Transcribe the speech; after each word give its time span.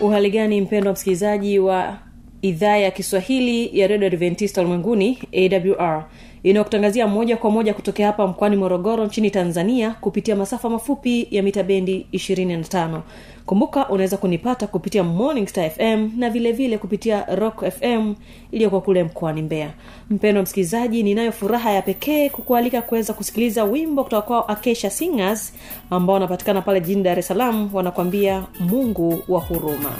uhali 0.00 0.30
gani 0.30 0.60
mpendwa 0.60 0.92
msikilizaji 0.92 1.58
wa 1.58 1.98
idhaa 2.42 2.76
ya 2.76 2.90
kiswahili 2.90 3.78
ya 3.80 3.86
redio 3.86 4.06
adventista 4.06 4.60
ulimwenguni 4.60 5.18
awr 5.32 6.04
inayokutangazia 6.42 7.06
moja 7.06 7.36
kwa 7.36 7.50
moja 7.50 7.74
kutokea 7.74 8.06
hapa 8.06 8.26
mkoani 8.26 8.56
morogoro 8.56 9.06
nchini 9.06 9.30
tanzania 9.30 9.90
kupitia 10.00 10.36
masafa 10.36 10.68
mafupi 10.70 11.28
ya 11.30 11.42
mita 11.42 11.62
bendi 11.62 12.06
25 12.12 13.00
kumbuka 13.46 13.88
unaweza 13.88 14.16
kunipata 14.16 14.66
kupitia 14.66 15.04
morning 15.04 15.46
star 15.46 15.70
fm 15.70 16.10
na 16.16 16.30
vilevile 16.30 16.52
vile 16.52 16.78
kupitia 16.78 17.24
rock 17.34 17.64
fm 17.70 18.14
iliyokuwa 18.50 18.80
kule 18.80 19.04
mkoani 19.04 19.42
mbeya. 19.42 19.70
Mpendo 20.10 20.42
msikilizaji 20.42 21.02
ninayo 21.02 21.32
furaha 21.32 21.70
ya 21.72 21.82
pekee 21.82 22.28
kukualika 22.28 22.82
kuweza 22.82 23.12
kusikiliza 23.12 23.64
wimbo 23.64 24.04
kutoka 24.04 24.22
kwao 24.22 24.42
akesha 24.42 24.90
singers 24.90 25.54
ambao 25.90 26.14
wanapatikana 26.14 26.62
pale 26.62 26.80
jijini 26.80 27.02
dar 27.02 27.18
es 27.18 27.26
salaam 27.26 27.70
wanakwambia 27.74 28.44
mungu 28.60 29.22
wa 29.28 29.40
huruma 29.40 29.92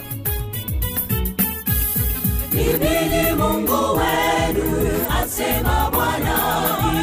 mimi 2.53 3.33
mungu 3.39 3.99
wenu 3.99 4.91
asema 5.23 5.91
bwana 5.93 6.37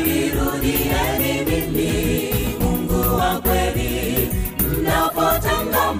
irudieni 0.05 1.45
mimi. 1.45 2.33
Mungu 2.59 3.15
wa 3.17 3.41
kweli 3.41 4.29
mnapotanga 4.59 5.93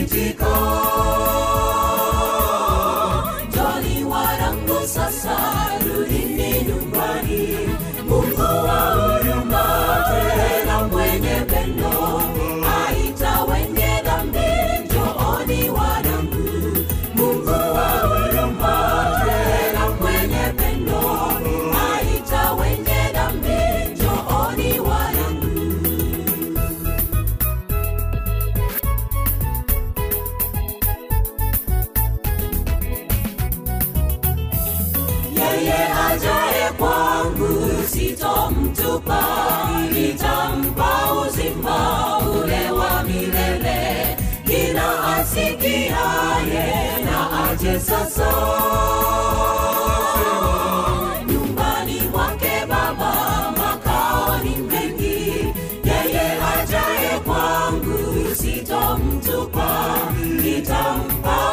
na 0.00 1.71
sitomtupa 39.06 39.80
nitampa 39.92 41.12
uzima 41.22 42.18
ule 42.18 42.70
wa 42.70 43.02
milele. 43.02 44.16
Kila 44.46 45.16
asikiaye 45.16 47.04
na 47.04 47.50
aje 47.50 47.80
sasa. 47.80 48.32
Nyumbani 51.26 52.00
baba 52.68 53.52
makao 53.58 54.38
ni 54.44 54.56
yeye 55.84 56.26
ajaye 56.54 57.20
kwangu 57.24 58.34
sitomtupa. 58.34 59.98
Nitampa 60.42 61.52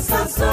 sasa 0.00 0.52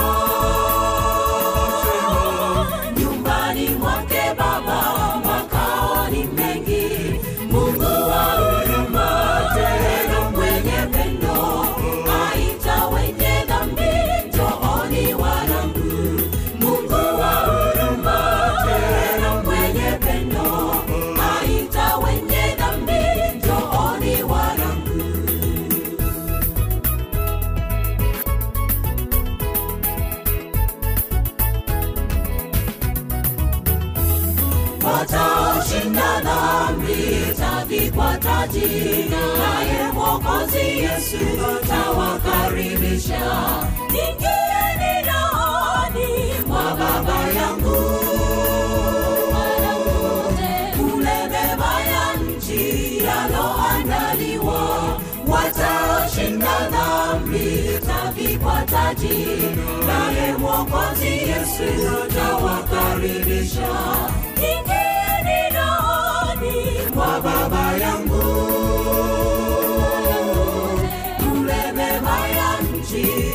ya 72.94 73.33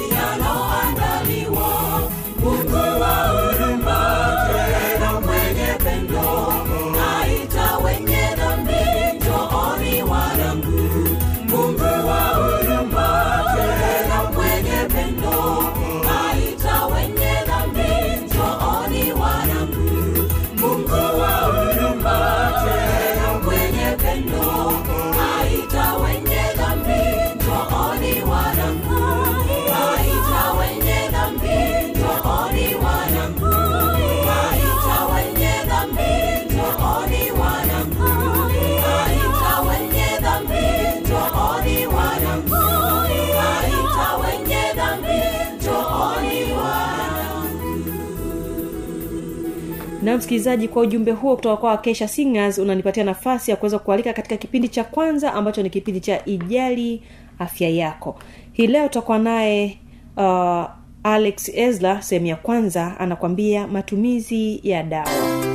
na 50.09 50.17
msikilizaji 50.17 50.69
kwa 50.69 50.83
ujumbe 50.83 51.13
huo 51.13 51.37
kutoka 51.37 51.57
kwa 51.57 51.77
kesha 51.77 52.09
singers 52.09 52.59
unanipatia 52.59 53.05
nafasi 53.05 53.51
ya 53.51 53.57
kuweza 53.57 53.79
kualika 53.79 54.13
katika 54.13 54.37
kipindi 54.37 54.69
cha 54.69 54.85
kwanza 54.85 55.35
ambacho 55.35 55.63
ni 55.63 55.71
kipindi 55.71 56.01
cha 56.01 56.25
ijali 56.25 57.03
afya 57.39 57.69
yako. 57.69 58.17
Hii 58.53 58.67
leo 58.67 58.89
tutakuwa 58.89 59.19
naye 59.19 59.79
uh, 60.17 60.65
alex 61.03 61.49
esla 61.55 62.03
sehemu 62.03 62.27
ya 62.27 62.37
kwanza 62.37 63.01
anakwambia 63.01 63.67
matumizi 63.67 64.61
ya 64.63 64.83
dawa 64.83 65.48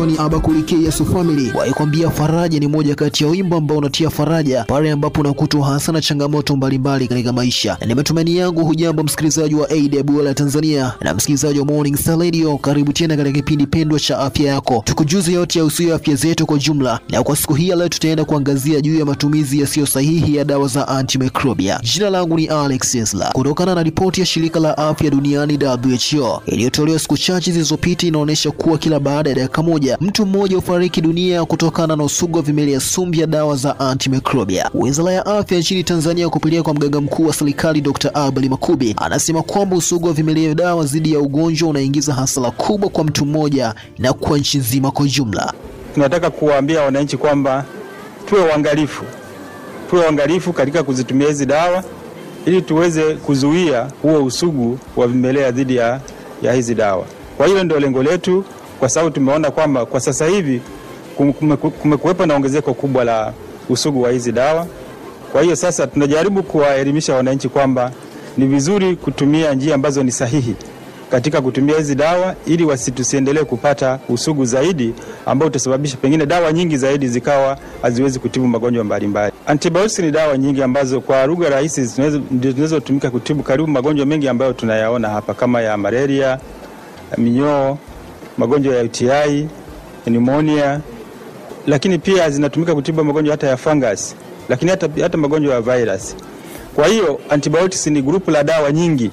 wanaitwa 0.00 0.06
ni 0.06 0.18
Abakuri 0.18 0.84
Yesu 0.84 1.06
Family. 1.06 1.52
Waikwambia 1.54 2.10
faraja 2.10 2.58
ni 2.60 2.66
moja 2.68 2.94
kati 2.94 3.24
ya 3.24 3.30
wimbo 3.30 3.56
ambao 3.56 3.78
unatia 3.78 4.10
faraja 4.10 4.64
pale 4.64 4.90
ambapo 4.90 5.20
unakutwa 5.20 5.66
hasa 5.66 5.92
na 5.92 6.00
changamoto 6.00 6.56
mbalimbali 6.56 7.08
katika 7.08 7.32
maisha. 7.32 7.78
Ni 7.86 7.94
matumaini 7.94 8.36
yangu 8.36 8.64
hujambo 8.64 9.02
msikilizaji 9.02 9.54
wa 9.54 9.68
AWR 9.70 10.34
Tanzania 10.34 10.92
na 11.00 11.14
msikilizaji 11.14 11.58
wa 11.58 11.64
Morning 11.64 11.96
Star 11.96 12.18
Radio, 12.18 12.58
karibu 12.58 12.92
tena 12.92 13.16
katika 13.16 13.36
kipindi 13.36 13.66
pendwa 13.66 14.00
cha 14.00 14.18
afya 14.18 14.52
yako, 14.52 14.82
tukujuze 14.86 15.32
yote 15.32 15.58
yahusuyo 15.58 15.94
afya 15.94 16.14
zetu 16.14 16.46
kwa 16.46 16.58
jumla. 16.58 17.00
Na 17.08 17.22
kwa 17.22 17.36
siku 17.36 17.54
hii 17.54 17.68
ya 17.68 17.76
leo 17.76 17.88
tutaenda 17.88 18.24
kuangazia 18.24 18.80
juu 18.80 18.98
ya 18.98 19.04
matumizi 19.04 19.60
yasiyo 19.60 19.86
sahihi 19.86 20.36
ya 20.36 20.44
dawa 20.44 20.68
za 20.68 20.88
antimicrobia. 20.88 21.80
Jina 21.94 22.10
langu 22.10 22.36
ni 22.36 22.46
Alex 22.46 22.94
Esla. 22.94 23.30
Kutokana 23.32 23.74
na 23.74 23.82
ripoti 23.82 24.20
ya 24.20 24.26
shirika 24.26 24.60
la 24.60 24.78
afya 24.78 25.10
duniani 25.10 25.58
WHO 25.64 26.42
iliyotolewa 26.46 26.98
siku 26.98 27.18
chache 27.18 27.52
zilizopita, 27.52 28.06
inaonyesha 28.06 28.50
kuwa 28.50 28.78
kila 28.78 29.00
baada 29.00 29.30
ya 29.30 29.36
dakika 29.36 29.62
moja 29.62 29.87
mtu 30.00 30.26
mmoja 30.26 30.56
hufariki 30.56 31.00
dunia 31.00 31.44
kutokana 31.44 31.96
na 31.96 32.04
usugu 32.04 32.36
wa 32.36 32.42
vimelea 32.42 32.80
sumu 32.80 33.12
vya 33.12 33.26
dawa 33.26 33.56
za 33.56 33.80
antimicrobia. 33.80 34.70
Wizara 34.74 35.12
ya 35.12 35.26
afya 35.26 35.58
nchini 35.58 35.84
Tanzania 35.84 36.28
kupitia 36.28 36.62
kwa 36.62 36.74
mganga 36.74 37.00
mkuu 37.00 37.26
wa 37.26 37.32
serikali 37.32 37.80
Dr. 37.80 38.10
Abel 38.14 38.48
Makubi 38.48 38.94
anasema 38.98 39.42
kwamba 39.42 39.76
usugu 39.76 40.06
wa 40.06 40.12
vimelea 40.12 40.54
dawa 40.54 40.84
dhidi 40.84 41.12
ya 41.12 41.20
ugonjwa 41.20 41.68
unaingiza 41.68 42.14
hasara 42.14 42.50
kubwa 42.50 42.88
kwa 42.90 43.04
mtu 43.04 43.26
mmoja 43.26 43.74
na 43.98 44.12
kwa 44.12 44.38
nchi 44.38 44.58
nzima 44.58 44.90
kwa 44.90 45.06
jumla. 45.06 45.52
tunataka 45.94 46.30
kuwaambia 46.30 46.82
wananchi 46.82 47.16
kwamba 47.16 47.64
tuwe 48.26 48.40
uangalifu, 48.42 49.04
tuwe 49.90 50.02
uangalifu 50.02 50.52
katika 50.52 50.82
kuzitumia 50.82 51.28
hizi 51.28 51.46
dawa 51.46 51.84
ili 52.46 52.62
tuweze 52.62 53.14
kuzuia 53.14 53.88
huo 54.02 54.24
usugu 54.24 54.78
wa 54.96 55.06
vimelea 55.06 55.50
dhidi 55.50 55.76
ya, 55.76 56.00
ya 56.42 56.52
hizi 56.52 56.74
dawa. 56.74 57.04
Kwa 57.36 57.46
hiyo 57.46 57.64
ndio 57.64 57.80
lengo 57.80 58.02
letu, 58.02 58.44
kwa 58.78 58.88
sababu 58.88 59.10
tumeona 59.14 59.50
kwamba 59.50 59.86
kwa 59.86 60.00
sasa 60.00 60.26
hivi 60.26 60.60
kumekuwepo 61.82 62.26
na 62.26 62.34
ongezeko 62.34 62.74
kubwa 62.74 63.04
la 63.04 63.32
usugu 63.68 64.02
wa 64.02 64.10
hizi 64.10 64.32
dawa. 64.32 64.66
Kwa 65.32 65.42
hiyo 65.42 65.56
sasa 65.56 65.86
tunajaribu 65.86 66.42
kuwaelimisha 66.42 67.14
wananchi 67.14 67.48
kwamba 67.48 67.92
ni 68.36 68.46
vizuri 68.46 68.96
kutumia 68.96 69.54
njia 69.54 69.74
ambazo 69.74 70.02
ni 70.02 70.12
sahihi 70.12 70.54
katika 71.10 71.40
kutumia 71.40 71.76
hizi 71.76 71.94
dawa 71.94 72.34
ili 72.46 72.64
wasitusiendelee 72.64 73.44
kupata 73.44 73.98
usugu 74.08 74.44
zaidi 74.44 74.94
ambao 75.26 75.48
utasababisha 75.48 75.96
pengine 75.96 76.26
dawa 76.26 76.52
nyingi 76.52 76.76
zaidi 76.76 77.08
zikawa 77.08 77.58
haziwezi 77.82 78.18
kutibu 78.18 78.46
magonjwa 78.48 78.84
mbalimbali. 78.84 79.32
Antibiotics 79.46 79.98
ni 79.98 80.10
dawa 80.10 80.38
nyingi 80.38 80.62
ambazo 80.62 81.00
kwa 81.00 81.26
lugha 81.26 81.48
rahisi 81.50 81.80
ndio 82.30 82.52
zinazotumika 82.52 83.10
kutibu 83.10 83.42
karibu 83.42 83.68
magonjwa 83.68 84.06
mengi 84.06 84.28
ambayo 84.28 84.52
tunayaona 84.52 85.08
hapa 85.08 85.34
kama 85.34 85.60
ya 85.60 85.76
malaria, 85.76 86.38
minyoo, 87.18 87.76
magonjwa 88.38 88.74
ya 88.76 88.82
UTI, 88.84 89.48
pneumonia, 90.04 90.80
lakini 91.66 91.98
pia 91.98 92.30
zinatumika 92.30 92.74
kutibu 92.74 93.04
magonjwa 93.04 93.32
hata 93.32 93.46
ya 93.46 93.56
fungus, 93.56 94.16
lakini 94.48 94.70
hata, 94.70 94.88
hata 95.02 95.18
magonjwa 95.18 95.54
ya 95.54 95.60
virus. 95.60 96.16
Kwa 96.74 96.86
hiyo 96.86 97.20
antibiotics 97.28 97.86
ni 97.86 98.02
grupu 98.02 98.30
la 98.30 98.44
dawa 98.44 98.72
nyingi 98.72 99.10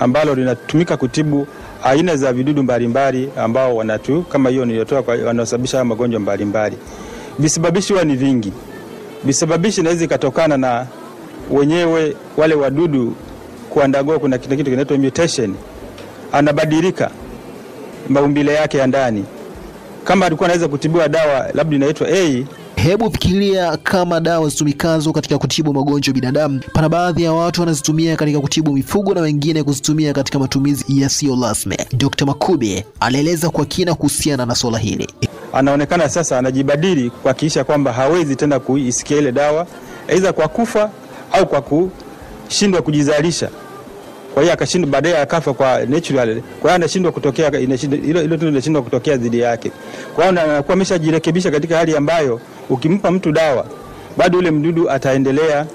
ambalo 0.00 0.34
linatumika 0.34 0.96
kutibu 0.96 1.46
aina 1.84 2.16
za 2.16 2.32
vidudu 2.32 2.62
mbalimbali 2.62 3.28
ambao 3.36 3.76
wanatu 3.76 4.22
kama 4.22 4.50
hiyo 4.50 4.64
niliyotoa 4.64 5.04
wanaosababisha 5.26 5.84
magonjwa 5.84 6.20
mbalimbali. 6.20 6.76
Visababishi 7.38 7.92
huwa 7.92 8.04
ni 8.04 8.16
vingi. 8.16 8.52
Visababishi 9.24 9.80
inaweza 9.80 10.04
ikatokana 10.04 10.56
na 10.56 10.86
wenyewe 11.50 12.16
wale 12.36 12.54
wadudu 12.54 13.14
kuandagoa, 13.70 14.18
kuna 14.18 14.38
kitu 14.38 14.64
kinaitwa 14.64 14.98
mutation, 14.98 15.54
anabadilika 16.32 17.10
maumbile 18.10 18.54
yake 18.54 18.78
ya 18.78 18.86
ndani. 18.86 19.24
Kama 20.04 20.26
alikuwa 20.26 20.46
anaweza 20.46 20.68
kutibiwa 20.68 21.08
dawa 21.08 21.46
labda 21.54 21.76
inaitwa 21.76 22.08
A 22.10 22.44
Hebu 22.76 23.10
fikiria 23.10 23.76
kama 23.76 24.20
dawa 24.20 24.48
zitumikazo 24.48 25.12
katika 25.12 25.38
kutibu 25.38 25.74
magonjwa 25.74 26.14
binadamu, 26.14 26.60
pana 26.72 26.88
baadhi 26.88 27.22
ya 27.22 27.32
watu 27.32 27.60
wanazitumia 27.60 28.16
katika 28.16 28.40
kutibu 28.40 28.72
mifugo 28.72 29.14
na 29.14 29.20
wengine 29.20 29.62
kuzitumia 29.62 30.12
katika 30.12 30.38
matumizi 30.38 30.84
yasiyo 31.00 31.38
rasmi. 31.42 31.76
Dr. 31.92 32.26
Makube 32.26 32.86
anaeleza 33.00 33.50
kwa 33.50 33.64
kina 33.66 33.94
kuhusiana 33.94 34.46
na 34.46 34.54
swala 34.54 34.78
hili. 34.78 35.08
anaonekana 35.52 36.08
sasa 36.08 36.38
anajibadili 36.38 37.10
kuhakikisha 37.10 37.64
kwamba 37.64 37.92
hawezi 37.92 38.36
tena 38.36 38.58
kuisikia 38.60 39.18
ile 39.18 39.32
dawa, 39.32 39.66
aidha 40.08 40.32
kwa 40.32 40.48
kufa 40.48 40.90
au 41.32 41.46
kwa 41.46 41.62
kushindwa 41.62 42.82
kujizalisha. 42.82 43.50
Kwa 44.34 44.42
hiyo 44.42 44.54
akashindwa, 44.54 44.90
baadaye 44.90 45.18
akafa 45.18 45.54
kwa 45.54 45.80
natural. 45.86 46.34
Kwa 46.40 46.60
hiyo 46.70 46.74
anashindwa 46.74 47.12
kutokea, 47.12 47.50
inashindwa- 47.50 48.04
hilo 48.06 48.20
hilo 48.20 48.36
tendo 48.36 48.46
linashindwa 48.50 48.82
kutokea 48.82 49.16
dhidi 49.16 49.40
yake. 49.40 49.72
Kwa 50.14 50.26
hiyo 50.26 50.42
anakuwa 50.42 50.74
ameshajirekebisha 50.74 51.50
katika 51.50 51.76
hali 51.76 51.96
ambayo 51.96 52.40
ukimpa 52.70 53.10
mtu 53.10 53.32
dawa, 53.32 53.66
bado 54.16 54.38
yule 54.38 54.50
mdudu 54.50 54.90
ataendelea 54.90 55.66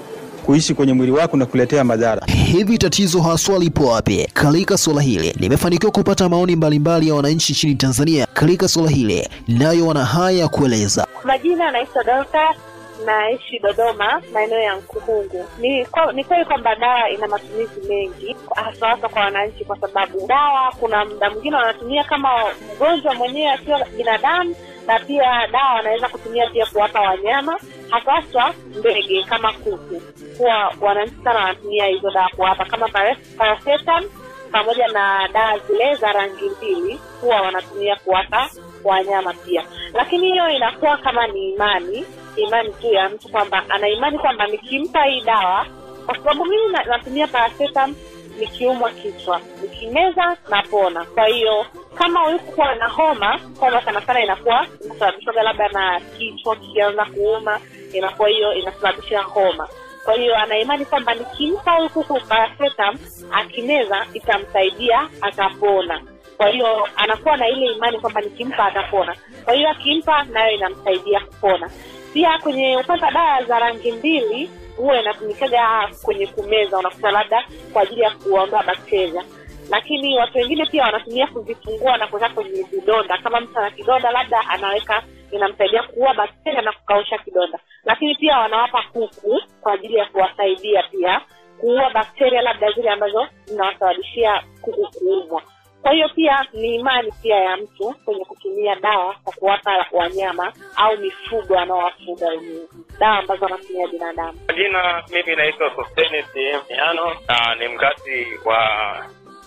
kuishi 0.46 0.74
kwenye 0.74 0.92
mwili 0.92 1.12
wako 1.12 1.36
na 1.36 1.46
kuletea 1.46 1.84
madhara. 1.84 2.22
Hivi 2.26 2.78
tatizo 2.78 3.20
haswa 3.20 3.58
lipo 3.58 3.86
wapi? 3.86 4.28
Katika 4.34 4.78
swala 4.78 5.00
hili 5.02 5.32
limefanikiwa 5.38 5.92
kupata 5.92 6.28
maoni 6.28 6.56
mbalimbali 6.56 7.08
ya 7.08 7.14
wananchi 7.14 7.52
nchini 7.52 7.74
Tanzania 7.74 8.26
katika 8.34 8.68
swala 8.68 8.90
hili, 8.90 9.28
nayo 9.48 9.86
wana 9.86 10.04
haya 10.04 10.38
ya 10.38 10.48
kueleza. 10.48 11.06
Majina 11.24 11.68
anaitwa 11.68 12.04
Dorcas, 12.04 12.56
naishi 13.04 13.58
Dodoma, 13.58 14.22
maeneo 14.32 14.58
ya 14.60 14.74
Nkuhungu. 14.76 15.46
Ni 15.58 15.86
kwa- 15.86 16.12
ni 16.12 16.24
kweli 16.24 16.44
kwamba 16.44 16.74
dawa 16.74 17.10
ina 17.10 17.26
matumizi 17.28 17.80
mengi, 17.88 18.36
hasa 18.54 18.88
hasa 18.88 19.08
kwa 19.08 19.22
wananchi, 19.22 19.64
kwa 19.64 19.76
sababu 19.80 20.26
dawa, 20.26 20.72
kuna 20.80 21.04
muda 21.04 21.30
mwingine 21.30 21.56
wanatumia 21.56 22.04
kama 22.04 22.30
mgonjwa 22.74 23.14
mwenyewe 23.14 23.52
akiwa 23.52 23.84
binadamu, 23.96 24.56
na 24.86 24.98
pia 24.98 25.46
dawa 25.52 25.74
wanaweza 25.74 26.08
kutumia 26.08 26.50
pia 26.50 26.66
kuwapa 26.66 27.00
wanyama, 27.00 27.58
hasa 27.90 28.12
hasa 28.12 28.54
ndege 28.78 29.22
kama 29.24 29.52
kuku. 29.52 30.02
Huwa 30.38 30.72
wananchi 30.80 31.14
sana 31.24 31.38
wanatumia 31.40 31.86
hizo 31.86 32.10
dawa 32.10 32.28
kuwapa 32.36 32.64
kama 32.64 32.88
pare- 32.88 33.16
paracetam 33.38 34.04
pamoja 34.52 34.88
na 34.88 35.28
dawa 35.32 35.58
zile 35.58 35.94
za 35.94 36.12
rangi 36.12 36.50
mbili 36.56 37.00
huwa 37.20 37.40
wanatumia 37.40 37.96
kuwapa 37.96 38.50
wanyama 38.84 39.32
pia, 39.34 39.64
lakini 39.94 40.32
hiyo 40.32 40.48
inakuwa 40.48 40.96
kama 40.96 41.26
ni 41.26 41.50
imani 41.52 42.06
imani 42.36 42.72
tu 42.72 42.86
ya 42.92 43.08
mtu 43.08 43.28
kwamba 43.28 43.64
ana 43.68 43.88
imani 43.88 44.18
kwamba 44.18 44.46
nikimpa 44.46 45.04
hii 45.04 45.20
dawa, 45.20 45.66
kwa 46.06 46.14
sababu 46.16 46.44
mimi 46.44 46.72
natumia 46.72 47.26
paracetam 47.26 47.94
nikiumwa 48.38 48.90
kichwa, 48.90 49.40
nikimeza 49.62 50.36
napona. 50.50 51.04
Kwa 51.04 51.26
hiyo 51.26 51.66
kama 51.94 52.28
ulikuwa 52.28 52.74
na 52.74 52.88
homa, 52.88 53.40
homa 53.60 53.82
sana 53.82 54.00
sana 54.00 54.22
inakuwa 54.24 54.66
inasababishwa 54.84 55.42
labda 55.42 55.68
na 55.68 56.00
kichwa 56.00 56.56
kikianza 56.56 57.04
kuuma, 57.04 57.60
inakuwa 57.92 58.28
hiyo 58.28 58.54
inasababisha 58.54 59.22
homa. 59.22 59.68
Kwa 60.04 60.14
hiyo 60.14 60.36
ana 60.36 60.84
kwamba 60.84 61.14
nikimpa 61.14 61.72
huyu 61.72 61.88
kuku 61.90 62.20
paracetam 62.28 62.98
akimeza 63.32 64.06
itamsaidia 64.14 65.08
atapona. 65.20 66.02
Kwa 66.36 66.48
hiyo 66.48 66.88
anakuwa 66.96 67.36
na 67.36 67.48
ile 67.48 67.66
imani 67.66 67.98
kwamba 68.00 68.20
nikimpa 68.20 68.64
atapona. 68.66 69.16
Kwa 69.44 69.54
hiyo 69.54 69.70
akimpa 69.70 70.22
nayo 70.24 70.50
inamsaidia 70.56 71.20
kupona. 71.20 71.70
Pia 72.12 72.38
kwenye 72.38 72.76
upande 72.76 73.04
wa 73.04 73.10
dawa 73.10 73.44
za 73.44 73.58
rangi 73.58 73.92
mbili 73.92 74.50
huwa 74.76 75.00
inatumikaga 75.00 75.88
kwenye 76.02 76.26
kumeza, 76.26 76.78
unakuta 76.78 77.10
labda 77.10 77.44
kwa 77.72 77.82
ajili 77.82 78.00
ya 78.00 78.10
kuondoa 78.10 78.62
bakteria, 78.62 79.24
lakini 79.70 80.18
watu 80.18 80.38
wengine 80.38 80.66
pia 80.66 80.82
wanatumia 80.84 81.26
kuzifungua 81.26 81.96
na 81.96 82.06
kuweka 82.06 82.28
kwenye 82.28 82.62
vidonda. 82.62 83.18
Kama 83.18 83.40
mtu 83.40 83.58
ana 83.58 83.70
kidonda, 83.70 84.10
labda 84.10 84.40
anaweka, 84.48 85.02
inamsaidia 85.30 85.82
kuua 85.82 86.14
bakteria 86.14 86.62
na 86.62 86.72
kukausha 86.72 87.18
kidonda. 87.18 87.58
Lakini 87.84 88.14
pia 88.14 88.38
wanawapa 88.38 88.82
kuku 88.92 89.40
kwa 89.60 89.72
ajili 89.72 89.94
ya 89.94 90.04
kuwasaidia 90.06 90.82
pia 90.82 91.20
kuua 91.60 91.90
bakteria 91.90 92.42
labda 92.42 92.72
zile 92.72 92.90
ambazo 92.90 93.26
zinawasababishia 93.44 94.42
kuku 94.62 94.88
kuumwa. 94.98 95.42
Kwa 95.86 95.94
hiyo 95.94 96.08
pia 96.08 96.46
ni 96.52 96.74
imani 96.74 97.12
pia 97.22 97.36
ya 97.36 97.56
mtu 97.56 97.94
kwenye 98.04 98.24
kutumia 98.24 98.74
dawa 98.76 99.14
kwa 99.24 99.32
kuwapa 99.32 99.86
wanyama 99.92 100.52
au 100.76 100.98
mifugo 100.98 101.58
anaowafuga 101.58 102.28
wenyewe. 102.28 102.68
Dawa 103.00 103.18
ambazo 103.18 103.46
anatumia 103.46 103.88
binadamu. 103.88 104.38
Jina 104.56 105.02
mimi 105.10 105.36
naitwa 105.36 105.76
Sosteni 105.76 106.22
Sehemu 106.32 106.62
Yano, 106.68 107.16
ni 107.58 107.68
mkazi 107.68 108.26
wa 108.44 108.58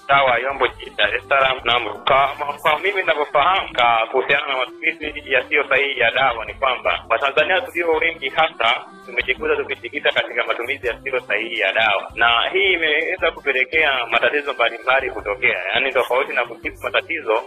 mtaa 0.10 0.38
Yombo 0.38 0.68
jijini 0.68 0.96
Dar 0.98 1.16
es 1.16 1.24
Salaam. 1.30 1.58
Na 1.64 1.80
kwa, 1.80 2.56
kwa 2.62 2.80
mimi 2.80 3.02
ninavyofahamu 3.02 3.70
kuhusiana 4.12 4.48
na 4.48 4.58
matumizi 4.58 5.34
yasiyo 5.34 5.64
sahihi 5.70 6.00
ya 6.00 6.12
dawa 6.12 6.46
ni 6.46 6.54
kwamba 6.54 7.06
Watanzania 7.10 7.62
tulio 7.62 7.92
wengi 7.92 8.30
hasa 8.30 8.86
tumejikuta 9.06 9.56
tukijikita 9.56 10.12
katika 10.12 10.44
matumizi 10.44 10.88
yasiyo 10.88 11.20
sahihi 11.20 11.60
ya 11.60 11.74
dawa, 11.74 12.12
na 12.16 12.50
hii 12.54 12.74
imeweza 12.74 13.32
kupelekea 13.32 14.06
matatizo 14.12 14.54
mbalimbali 14.54 15.12
kutokea, 15.12 15.60
yaani 15.74 15.94
tofauti 15.94 16.34
na 16.34 16.46
kutibu 16.46 16.78
matatizo, 16.84 17.44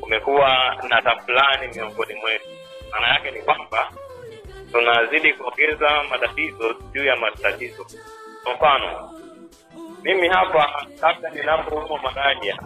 kumekuwa 0.00 0.76
na 0.88 1.02
tafulani 1.02 1.68
miongoni 1.74 2.14
mwetu. 2.14 2.44
Maana 2.92 3.08
yake 3.08 3.30
ni 3.30 3.42
kwamba 3.42 3.90
tunazidi 4.72 5.32
kuongeza 5.32 6.02
matatizo 6.10 6.76
juu 6.92 7.04
ya 7.04 7.16
matatizo. 7.16 7.86
Kwa 8.44 8.54
mfano, 8.54 9.10
mimi 10.02 10.28
hapa 10.28 10.86
labda 11.02 11.30
ninapoumwa 11.30 12.02
malaria, 12.02 12.58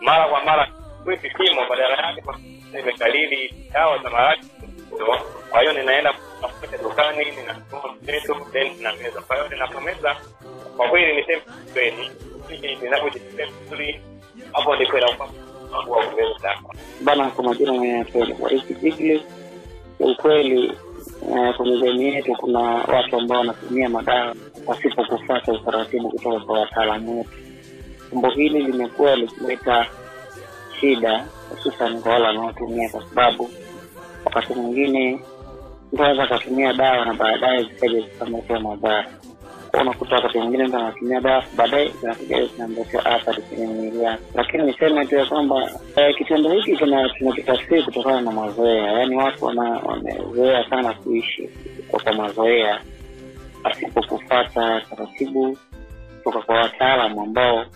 mara 0.00 0.28
kwa 0.28 0.44
mara 0.44 0.68
kui 1.04 1.16
vipimo, 1.16 1.60
badala 1.68 1.96
yake 2.06 2.22
nimekalili 2.72 3.54
dawa 3.72 3.98
za 3.98 4.10
maradhi. 4.10 4.46
Kwa 5.50 5.60
hiyo 5.60 5.72
ninaenda 5.72 6.12
kutafuta 6.12 6.78
dukani, 6.82 7.24
then 8.52 8.76
ninameza. 8.76 9.20
Kwa 9.20 9.36
hiyo 9.36 9.48
ninapomeza, 9.48 10.16
kwa 10.76 10.88
kweli 10.88 11.16
niseme 11.20 11.42
kweli, 11.72 12.10
hili 12.48 12.76
ninapojisikia 12.76 13.46
vizuri, 13.46 14.00
hapo 14.52 14.76
ndipo 14.76 14.98
inakuwa 14.98 15.28
wa 15.98 16.04
bana 17.00 17.30
kwa 17.30 17.44
majina 17.44 18.04
waisitikili 18.40 19.22
ukweli 20.00 20.72
eh, 21.36 21.56
kwenye 21.56 21.80
jamii 21.80 22.14
yetu 22.14 22.32
kuna 22.32 22.60
watu 22.60 23.16
ambao 23.16 23.38
wanatumia 23.38 23.88
madawa 23.88 24.34
pasipo 24.66 25.04
kufuata 25.04 25.52
utaratibu 25.52 26.08
kutoka 26.10 26.40
kwa 26.40 26.60
wataalamu 26.60 27.18
wetu. 27.18 27.30
Jambo 28.12 28.30
hili 28.30 28.62
limekuwa 28.62 29.16
likileta 29.16 29.86
shida 30.80 31.24
hususan 31.50 32.00
kwa 32.02 32.12
wale 32.12 32.24
wanaotumia 32.26 32.88
kwa 32.88 33.02
sababu 33.08 33.50
wakati 34.24 34.54
mwingine 34.54 35.20
mtu 35.92 36.02
anaweza 36.02 36.22
akatumia 36.22 36.72
dawa 36.72 37.04
na 37.04 37.14
baadaye 37.14 37.62
zikaja 37.62 38.00
zikamletea 38.00 38.60
madhara. 38.60 39.06
Unakuta 39.80 40.14
wakati 40.16 40.38
mwingine 40.38 40.64
mtu 40.66 40.76
anatumia 40.76 41.20
dawa 41.20 41.44
baadaye 41.56 41.92
zinakuja 42.00 42.46
zinamletea 42.46 43.04
athari 43.06 43.42
kwenye 43.42 43.66
mwili 43.66 44.02
yake 44.02 44.22
lakini 44.34 44.62
niseme 44.62 45.06
tu 45.06 45.16
ya 45.16 45.26
kwamba 45.26 45.70
eh, 45.96 46.16
kitendo 46.18 46.50
hiki 46.50 46.76
tuna- 46.76 47.08
tunakitafsiri 47.08 47.82
kutokana 47.82 48.20
na 48.20 48.30
mazoea. 48.30 48.92
Yaani 48.92 49.16
watu 49.16 49.44
wamezoea 49.44 50.70
sana 50.70 50.92
kuishi 50.94 51.50
kwa 51.90 52.12
mazoea 52.12 52.80
pasipo 53.62 54.02
kufata 54.02 54.80
taratibu 54.80 55.58
kutoka 56.16 56.42
kwa 56.46 56.56
wataalamu 56.56 57.22
ambao 57.22 57.66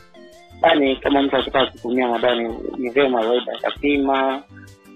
yani 0.62 0.96
kama 0.96 1.22
mtu 1.22 1.36
akitaka 1.36 1.70
kutumia 1.70 2.08
madawa 2.08 2.34
ni, 2.78 2.90
vyema 2.90 3.26
zaidi 3.26 3.50
akapima 3.50 4.42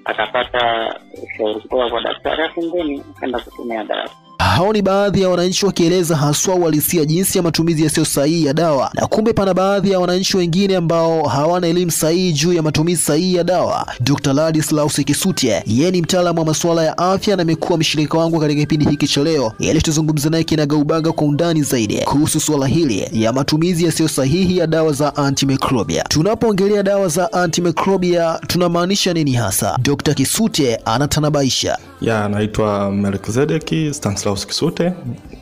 akapata 0.05 0.95
ushauri 1.25 1.61
kutoka 1.61 1.89
kwa 1.91 2.01
daktari 2.01 2.43
afu 2.43 2.63
mbeni 2.63 3.05
akaenda 3.17 3.39
kutumia 3.39 3.85
dawa 3.85 4.11
Hao 4.59 4.73
ni 4.73 4.83
baadhi 4.83 5.23
ya 5.23 5.29
wananchi 5.29 5.67
wakieleza 5.67 6.17
haswa 6.17 6.55
uhalisia 6.55 7.05
jinsi 7.05 7.39
ya 7.39 7.43
matumizi 7.45 7.83
yasiyo 7.85 8.07
sahihi 8.07 8.45
ya 8.47 8.53
dawa, 8.55 8.91
na 8.95 9.07
kumbe 9.07 9.33
pana 9.33 9.55
baadhi 9.55 9.91
ya 9.91 10.01
wananchi 10.01 10.37
wengine 10.37 10.77
ambao 10.77 11.23
hawana 11.29 11.67
elimu 11.67 11.91
sahihi 11.91 12.33
juu 12.33 12.53
ya 12.53 12.63
matumizi 12.63 13.03
sahihi 13.03 13.35
ya 13.35 13.45
dawa. 13.45 13.87
Dr. 14.01 14.33
Ladislaus 14.33 14.95
Kisutye, 15.05 15.63
yeye 15.67 15.91
ni 15.91 16.03
mtaalamu 16.03 16.39
wa 16.39 16.45
masuala 16.47 16.85
ya 16.85 16.99
afya 16.99 17.37
na 17.37 17.43
amekuwa 17.43 17.79
mshirika 17.79 18.19
wangu 18.19 18.41
katika 18.41 18.61
kipindi 18.61 18.85
hiki 18.87 19.07
cha 19.09 19.23
leo, 19.25 19.53
ili 19.59 19.83
tuzungumze 19.83 20.29
naye 20.31 20.45
kinagaubaga 20.45 21.13
kwa 21.13 21.27
undani 21.27 21.63
zaidi 21.63 21.99
kuhusu 21.99 22.41
suala 22.41 22.67
hili 22.67 23.09
ya 23.13 23.33
matumizi 23.33 23.85
yasiyo 23.85 24.09
sahihi 24.09 24.59
ya 24.59 24.67
dawa 24.67 24.93
za 24.93 25.17
antimicrobia. 25.17 26.03
Tunapoongelea 26.03 26.83
dawa 26.83 27.09
za 27.09 27.33
antimicrobia 27.33 28.41
tunamaanisha 28.47 29.13
nini 29.15 29.33
hasa? 29.33 29.79
Dr. 29.83 30.15
Kisutye 30.15 30.81
anatanabaisha. 30.85 31.79
ya 32.01 32.25
anaitwa 32.25 32.93
melkizedeki 32.93 33.95
stanislaus 33.95 34.48
kisute 34.49 34.93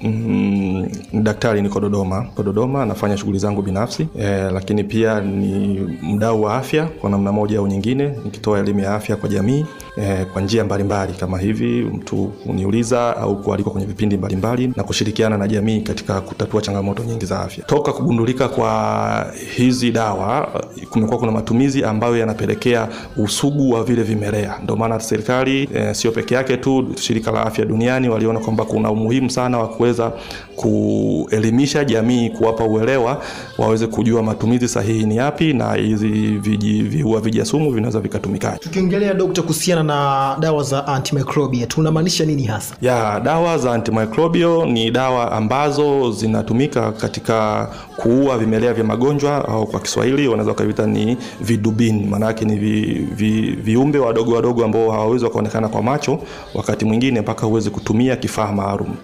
mm, 0.02 0.88
daktari 1.22 1.62
niko 1.62 1.80
dodoma. 1.80 2.26
Ko 2.34 2.42
dodoma 2.42 2.86
nafanya 2.86 3.16
shughuli 3.16 3.38
zangu 3.38 3.62
binafsi. 3.62 4.08
E, 4.18 4.26
lakini 4.52 4.84
pia 4.84 5.20
ni 5.20 5.78
mdau 6.02 6.42
wa 6.42 6.54
afya 6.56 6.86
kwa 6.86 7.10
namna 7.10 7.32
moja 7.32 7.58
au 7.58 7.66
nyingine 7.66 8.12
nikitoa 8.25 8.58
elimu 8.58 8.80
ya 8.80 8.94
afya 8.94 9.16
kwa 9.16 9.28
jamii 9.28 9.66
e, 9.96 10.25
kwa 10.25 10.42
njia 10.42 10.64
mbalimbali 10.64 11.12
kama 11.12 11.38
hivi 11.38 11.82
mtu 11.82 12.32
kuniuliza 12.46 13.16
au 13.16 13.42
kualikwa 13.42 13.72
kwenye 13.72 13.86
vipindi 13.86 14.16
mbalimbali 14.16 14.72
na 14.76 14.84
kushirikiana 14.84 15.38
na 15.38 15.48
jamii 15.48 15.80
katika 15.80 16.20
kutatua 16.20 16.62
changamoto 16.62 17.04
nyingi 17.04 17.26
za 17.26 17.40
afya. 17.40 17.64
Toka 17.64 17.92
kugundulika 17.92 18.48
kwa 18.48 19.32
hizi 19.56 19.90
dawa 19.90 20.62
kumekuwa 20.90 21.18
kuna 21.18 21.32
matumizi 21.32 21.84
ambayo 21.84 22.16
yanapelekea 22.16 22.88
usugu 23.16 23.70
wa 23.70 23.84
vile 23.84 24.02
vimelea. 24.02 24.54
Ndio 24.62 24.76
maana 24.76 25.00
serikali 25.00 25.68
e, 25.75 25.94
sio 25.94 26.12
peke 26.12 26.34
yake 26.34 26.56
tu 26.56 26.86
shirika 27.00 27.30
la 27.30 27.46
afya 27.46 27.64
duniani 27.64 28.08
waliona 28.08 28.40
kwamba 28.40 28.64
kuna 28.64 28.90
umuhimu 28.96 29.30
sana 29.30 29.58
wa 29.58 29.68
kuweza 29.68 30.12
kuelimisha 30.56 31.84
jamii 31.84 32.30
kuwapa 32.30 32.64
uelewa 32.64 33.22
waweze 33.58 33.86
kujua 33.86 34.22
matumizi 34.22 34.68
sahihi 34.68 35.04
ni 35.04 35.16
yapi 35.16 35.52
na 35.52 35.75
hizi 35.75 36.08
viji- 36.38 36.82
viua 36.82 37.20
vijasumu 37.20 37.70
vinaweza 37.70 38.00
vikatumikaje 38.00 38.58
tukiongelea 38.58 39.14
dokta 39.14 39.42
kuhusiana 39.42 39.82
na 39.82 40.36
dawa 40.40 40.62
za 40.62 40.86
antimicrobial 40.86 41.68
tunamaanisha 41.68 42.25
nini 42.25 42.42
hasa? 42.44 42.75
Ya 42.82 43.20
dawa 43.20 43.58
za 43.58 43.72
antimicrobial 43.72 44.66
ni 44.72 44.90
dawa 44.90 45.32
ambazo 45.32 46.12
zinatumika 46.12 46.92
katika 46.92 47.68
kuua 47.96 48.38
vimelea 48.38 48.75
vya 48.75 48.84
magonjwa 48.84 49.48
au 49.48 49.66
kwa 49.66 49.80
kiswahili 49.80 50.28
wanaweza 50.28 50.50
wakaviita 50.50 50.86
ni 50.86 51.16
vidubini. 51.40 52.06
Maanake 52.06 52.44
ni 52.44 52.56
vi, 52.56 52.80
vi, 53.14 53.40
viumbe 53.62 53.98
wadogo 53.98 54.34
wadogo 54.34 54.64
ambao 54.64 54.90
hawawezi 54.90 55.25
wakaonekana 55.25 55.68
kwa 55.68 55.82
macho 55.82 56.18
wakati 56.54 56.84
mwingine 56.84 57.20
mpaka 57.20 57.46
huwezi 57.46 57.70
kutumia 57.70 58.16
kifaa 58.16 58.52
maalum. 58.52 58.94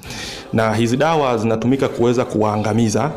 Na 0.53 0.75
hizi 0.75 0.97
dawa 0.97 1.39
zinatumika 1.43 1.89
kuweza 1.89 2.25
kuwaangamiza 2.25 3.11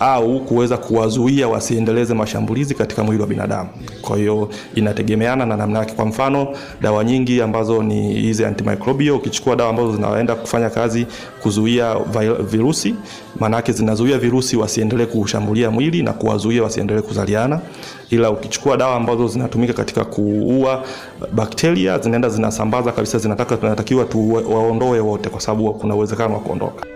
au 0.00 0.40
kuweza 0.40 0.76
kuwazuia 0.76 1.48
wasiendeleze 1.48 2.14
mashambulizi 2.14 2.74
katika 2.74 3.02
mwili 3.04 3.20
wa 3.22 3.28
binadamu. 3.28 3.68
Kwa 4.02 4.16
hiyo 4.16 4.48
inategemeana 4.74 5.46
na 5.46 5.56
namna 5.56 5.78
yake. 5.78 5.94
Kwa 5.94 6.06
mfano 6.06 6.48
dawa 6.80 7.04
nyingi 7.04 7.42
ambazo 7.42 7.82
ni 7.82 8.12
hizi 8.14 8.44
antimicrobial 8.44 9.14
ukichukua 9.14 9.56
dawa 9.56 9.70
ambazo 9.70 9.96
zinaenda 9.96 10.34
kufanya 10.34 10.70
kazi 10.70 11.06
kuzuia 11.42 11.96
virusi, 12.50 12.94
maana 13.40 13.56
yake 13.56 13.72
zinazuia 13.72 14.18
virusi 14.18 14.56
wasiendelee 14.56 15.06
kushambulia 15.06 15.70
mwili 15.70 16.02
na 16.02 16.12
kuwazuia 16.12 16.62
wasiendelee 16.62 17.00
kuzaliana. 17.02 17.60
Ila 18.10 18.30
ukichukua 18.30 18.76
dawa 18.76 18.96
ambazo 18.96 19.28
zinatumika 19.28 19.72
katika 19.72 20.04
kuua 20.04 20.82
bakteria 21.32 21.98
zinaenda 21.98 22.28
zinasambaza 22.28 22.92
kabisa 22.92 23.18
zinataka 23.18 23.56
tunatakiwa 23.56 24.04
tuwaondoe 24.04 25.00
wote 25.00 25.28
kwa 25.28 25.40
sababu 25.40 25.74
kuna 25.74 25.94
uwezekano 25.94 26.34
wa 26.34 26.40
kuondoka 26.40 26.86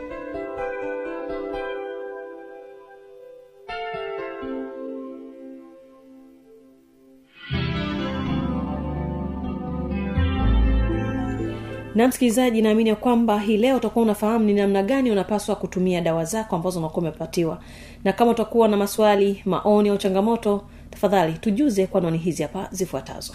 na 11.96 12.08
msikilizaji 12.08 12.62
naamini 12.62 12.88
ya 12.90 12.96
kwamba 12.96 13.38
hii 13.40 13.56
leo 13.56 13.76
utakuwa 13.76 14.02
unafahamu 14.04 14.44
ni 14.44 14.54
namna 14.54 14.82
gani 14.82 15.10
unapaswa 15.10 15.56
kutumia 15.56 16.00
dawa 16.00 16.24
zako 16.24 16.56
ambazo 16.56 16.78
unakuwa 16.78 17.02
umepatiwa. 17.02 17.58
Na 18.04 18.12
kama 18.12 18.30
utakuwa 18.30 18.68
na 18.68 18.76
maswali 18.76 19.42
maoni 19.44 19.88
au 19.88 19.96
changamoto 19.98 20.62
tafadhali 20.90 21.32
tujuze 21.32 21.86
kwa 21.86 22.00
noni 22.00 22.18
hizi 22.18 22.42
hapa 22.42 22.68
zifuatazo. 22.70 23.32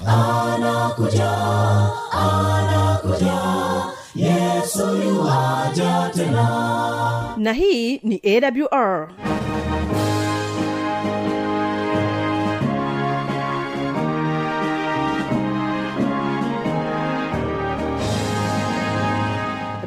Na 7.38 7.54
hii 7.54 7.98
ni 8.04 8.22
awr 8.26 9.10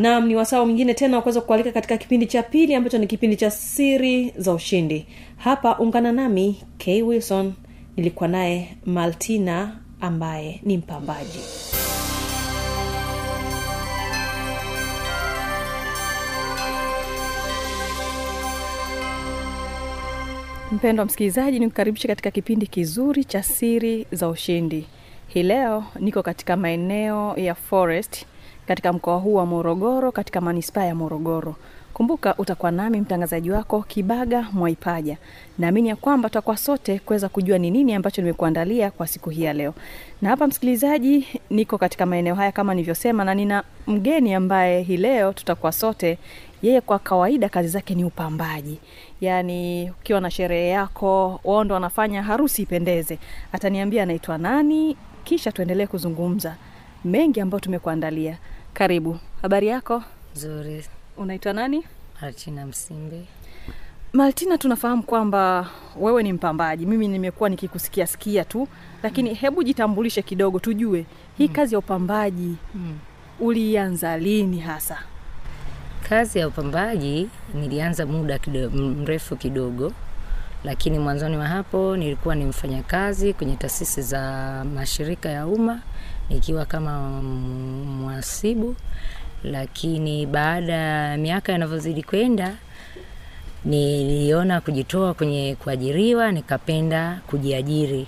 nam 0.00 0.26
ni 0.26 0.36
wasawa 0.36 0.64
mwingine 0.66 0.94
tena 0.94 1.16
wakuweza 1.16 1.40
kualika 1.40 1.72
katika 1.72 1.96
kipindi 1.98 2.26
cha 2.26 2.42
pili 2.42 2.74
ambacho 2.74 2.98
ni 2.98 3.06
kipindi 3.06 3.36
cha 3.36 3.50
siri 3.50 4.32
za 4.36 4.52
ushindi. 4.54 5.06
Hapa 5.36 5.78
ungana 5.78 6.12
nami 6.12 6.56
k. 6.78 7.02
Wilson. 7.02 7.52
Nilikuwa 7.96 8.28
naye 8.28 8.76
maltina 8.86 9.76
ambaye 10.00 10.60
ni 10.62 10.76
mpambaji. 10.76 11.40
Mpendo 20.72 21.00
wa 21.00 21.06
msikilizaji 21.06 21.58
ni 21.58 21.68
kukaribisha 21.68 22.08
katika 22.08 22.30
kipindi 22.30 22.66
kizuri 22.66 23.24
cha 23.24 23.42
siri 23.42 24.06
za 24.12 24.28
ushindi 24.28 24.86
hii 25.34 25.42
leo 25.42 25.84
niko 26.00 26.22
katika 26.22 26.56
maeneo 26.56 27.34
ya 27.36 27.54
forest 27.54 28.24
katika 28.66 28.92
mkoa 28.92 29.16
huu 29.16 29.34
wa 29.34 29.46
morogoro 29.46 30.12
katika 30.12 30.40
manispaa 30.40 30.84
ya 30.84 30.94
morogoro. 30.94 31.56
Kumbuka 31.94 32.34
utakuwa 32.38 32.70
nami 32.70 33.00
mtangazaji 33.00 33.50
wako 33.50 33.82
kibaga 33.82 34.46
mwaipaja. 34.52 35.16
Naamini 35.58 35.88
ya 35.88 35.96
kwamba 35.96 36.28
tutakuwa 36.28 36.56
sote 36.56 36.98
kuweza 36.98 37.28
kujua 37.28 37.58
ni 37.58 37.70
nini 37.70 37.94
ambacho 37.94 38.22
nimekuandalia 38.22 38.90
kwa 38.90 39.06
siku 39.06 39.30
hii 39.30 39.42
ya 39.42 39.52
leo. 39.52 39.74
Na 40.22 40.28
hapa 40.28 40.46
msikilizaji 40.46 41.26
niko 41.50 41.78
katika 41.78 42.06
maeneo 42.06 42.34
haya 42.34 42.52
kama 42.52 42.74
nilivyosema 42.74 43.24
na 43.24 43.34
nina 43.34 43.64
mgeni 43.86 44.34
ambaye 44.34 44.82
hii 44.82 44.96
leo 44.96 45.32
tutakuwa 45.32 45.72
sote. 45.72 46.18
Yeye 46.62 46.80
kwa 46.80 46.98
kawaida 46.98 47.48
kazi 47.48 47.68
zake 47.68 47.94
ni 47.94 48.04
upambaji. 48.04 48.78
Yaani 49.20 49.90
ukiwa 49.90 50.20
na 50.20 50.30
sherehe 50.30 50.68
yako 50.68 51.40
wao 51.44 51.64
ndo 51.64 51.74
wanafanya 51.74 52.22
harusi 52.22 52.62
ipendeze. 52.62 53.18
Ataniambia 53.52 54.02
anaitwa 54.02 54.38
nani 54.38 54.96
kisha 55.30 55.52
tuendelee 55.52 55.86
kuzungumza 55.86 56.56
mengi 57.04 57.40
ambayo 57.40 57.60
tumekuandalia. 57.60 58.38
Karibu. 58.74 59.18
Habari 59.42 59.66
yako? 59.68 60.02
Nzuri. 60.36 60.84
unaitwa 61.16 61.52
nani? 61.52 61.84
Martina 62.22 62.66
Msimbe. 62.66 63.24
martina 64.12 64.58
tunafahamu 64.58 65.02
kwamba 65.02 65.68
wewe 65.96 66.22
ni 66.22 66.32
mpambaji. 66.32 66.86
Mimi 66.86 67.08
nimekuwa 67.08 67.48
nikikusikia 67.48 68.06
sikia 68.06 68.44
tu 68.44 68.68
lakini 69.02 69.34
hebu 69.34 69.62
jitambulishe 69.62 70.22
kidogo 70.22 70.58
tujue 70.58 71.06
hii 71.38 71.48
kazi 71.48 71.74
ya 71.74 71.78
upambaji 71.78 72.54
Mm. 72.74 72.98
ulianza 73.40 74.18
lini 74.18 74.58
hasa? 74.60 74.98
Kazi 76.08 76.38
ya 76.38 76.48
upambaji 76.48 77.28
nilianza 77.54 78.06
muda 78.06 78.38
kido, 78.38 78.70
mrefu 78.70 79.36
kidogo, 79.36 79.92
lakini 80.64 80.98
mwanzoni 80.98 81.36
wa 81.36 81.46
hapo 81.46 81.96
nilikuwa 81.96 82.34
ni 82.34 82.44
mfanyakazi 82.44 83.32
kwenye 83.32 83.56
taasisi 83.56 84.02
za 84.02 84.22
mashirika 84.74 85.28
ya 85.28 85.46
umma 85.46 85.80
nikiwa 86.30 86.64
kama 86.64 87.00
mwasibu. 88.00 88.76
Lakini 89.44 90.26
baada 90.26 90.72
ya 90.72 91.16
miaka 91.16 91.52
yanavyozidi 91.52 92.02
kwenda 92.02 92.54
niliona 93.64 94.60
kujitoa 94.60 95.14
kwenye 95.14 95.56
kuajiriwa, 95.64 96.32
nikapenda 96.32 97.20
kujiajiri. 97.26 98.06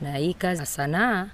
Na 0.00 0.16
hii 0.16 0.34
kazi 0.34 0.66
sanaa 0.66 1.26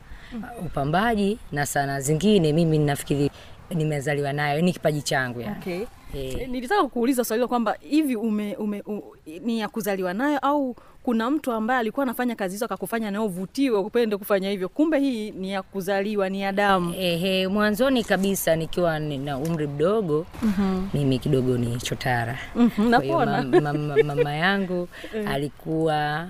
upambaji 0.66 1.38
na 1.52 1.66
sanaa 1.66 2.00
zingine 2.00 2.52
mimi 2.52 2.78
nafikiri 2.78 3.30
nimezaliwa 3.74 4.32
nayo 4.32 4.60
ni 4.60 4.72
kipaji 4.72 5.02
changu 5.02 5.40
yani. 5.40 5.56
okay. 5.60 5.84
Hey. 6.12 6.46
nilitaka 6.46 6.84
kuuliza 6.88 7.24
swali 7.24 7.46
kwamba 7.46 7.76
hivi 7.80 8.16
ume, 8.16 8.54
ume, 8.56 8.82
u, 8.86 9.02
ni 9.44 9.60
ya 9.60 9.68
kuzaliwa 9.68 10.14
nayo 10.14 10.38
au 10.38 10.76
kuna 11.02 11.30
mtu 11.30 11.52
ambaye 11.52 11.80
alikuwa 11.80 12.02
anafanya 12.04 12.34
kazi 12.36 12.54
hizo 12.54 12.64
akakufanya 12.64 13.10
nayo 13.10 13.24
uvutiwe 13.26 13.78
upende 13.78 14.16
kufanya 14.16 14.50
hivyo 14.50 14.68
kumbe 14.68 14.98
hii 14.98 15.30
ni 15.30 15.52
ya 15.52 15.62
kuzaliwa 15.62 16.28
ni 16.28 16.42
ya 16.42 16.52
damu 16.52 16.94
Ehe, 16.98 17.48
mwanzoni 17.48 18.04
kabisa 18.04 18.56
nikiwa 18.56 18.98
na 18.98 19.38
umri 19.38 19.66
mdogo 19.66 20.26
Mhm. 20.42 20.86
mimi 20.94 21.18
kidogo 21.18 21.58
ni 21.58 21.76
chotara. 21.76 22.38
mm-hmm, 22.56 22.88
ma, 22.90 23.00
ma, 23.00 23.42
mam- 23.72 24.02
mama 24.04 24.34
yangu 24.34 24.88
Eh. 25.16 25.28
alikuwa 25.30 26.28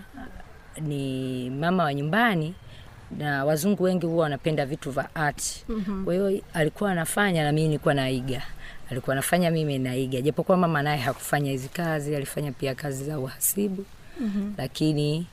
ni 0.81 1.50
mama 1.50 1.83
wa 1.85 1.94
nyumbani 1.94 2.55
na 3.18 3.44
wazungu 3.44 3.83
wengi 3.83 4.07
huwa 4.07 4.22
wanapenda 4.22 4.66
vitu 4.66 4.90
vya 4.90 5.14
art. 5.14 5.42
Kwa 6.05 6.14
hiyo 6.14 6.40
alikuwa 6.55 6.90
anafanya 6.92 7.44
na 7.44 7.53
mimi 7.53 7.66
nilikuwa 7.68 7.94
naiga. 7.94 8.42
Alikuwa 8.90 9.12
anafanya 9.14 9.51
mimi 9.51 9.79
naiga, 9.79 10.20
japokuwa 10.20 10.59
mama 10.59 10.83
naye 10.83 10.98
hakufanya 11.01 11.51
hizi 11.51 11.68
kazi, 11.68 12.16
alifanya 12.16 12.53
pia 12.53 12.75
kazi 12.75 13.05
za 13.05 13.18
uhasibu 13.18 13.85
Mhm. 14.20 14.53
lakini 14.59 15.27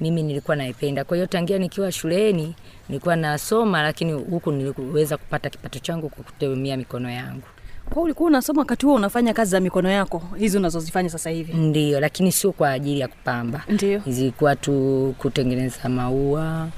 mimi 0.00 0.22
nilikuwa 0.22 0.56
naipenda. 0.56 1.04
Kwa 1.04 1.16
hiyo 1.16 1.26
tangia 1.26 1.58
nikiwa 1.58 1.92
shuleni 1.92 2.54
nilikuwa 2.88 3.16
nasoma, 3.16 3.82
lakini 3.82 4.12
huku 4.12 4.52
niliweza 4.52 5.16
kupata 5.16 5.50
kipato 5.50 5.78
changu 5.78 6.08
kwa 6.08 6.24
kutumia 6.24 6.76
mikono 6.76 7.10
yangu. 7.10 7.42
kwa 7.90 8.02
ulikuwa 8.02 8.26
unasoma 8.28 8.60
wakati 8.60 8.86
huo 8.86 8.94
unafanya 8.94 9.34
kazi 9.34 9.50
za 9.50 9.60
mikono 9.60 9.90
yako 9.90 10.22
hizi 10.38 10.56
unazozifanya 10.58 11.08
sasa 11.10 11.30
hivi 11.30 11.52
Ndio, 11.52 12.00
lakini 12.00 12.32
sio 12.32 12.52
kwa 12.52 12.70
ajili 12.70 13.00
ya 13.00 13.08
kupamba. 13.08 13.62
Ndio. 13.68 14.02
Zilikuwa 14.06 14.56
tu 14.56 15.14
kutengeneza 15.18 15.88
maua, 15.88 16.68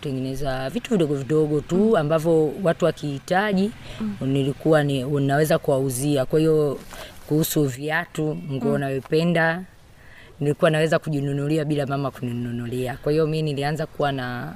kutengeneza 0.00 0.70
vitu 0.70 0.90
vidogo 0.90 1.14
vidogo 1.14 1.60
tu 1.60 1.96
ambavyo 1.96 2.52
watu 2.62 2.84
wakihitaji 2.84 3.70
nilikuwa 4.20 4.82
ni 4.84 5.04
unaweza 5.04 5.58
kuwauzia. 5.58 6.24
Kwa 6.26 6.38
hiyo 6.38 6.78
kuhusu 7.28 7.64
viatu, 7.64 8.38
nguo 8.52 8.72
Mm. 8.72 8.78
nayopenda 8.80 9.62
nilikuwa 10.40 10.70
naweza 10.70 10.98
kujinunulia 10.98 11.64
bila 11.64 11.86
mama 11.86 12.10
kuninunulia. 12.10 12.96
Kwa 13.02 13.12
hiyo 13.12 13.26
mi 13.26 13.42
nilianza 13.42 13.86
kuwa 13.86 14.12
na 14.12 14.54